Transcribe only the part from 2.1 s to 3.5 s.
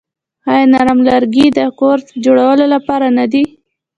جوړولو لپاره نه دي؟